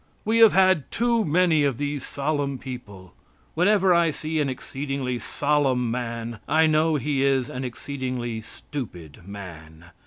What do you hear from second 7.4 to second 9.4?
an exceedingly stupid